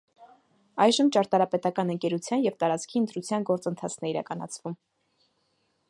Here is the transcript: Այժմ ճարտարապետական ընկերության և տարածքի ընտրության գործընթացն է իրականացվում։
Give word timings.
Այժմ 0.85 1.11
ճարտարապետական 1.15 1.91
ընկերության 1.95 2.41
և 2.47 2.57
տարածքի 2.65 2.99
ընտրության 3.03 3.47
գործընթացն 3.51 4.09
է 4.09 4.13
իրականացվում։ 4.15 4.79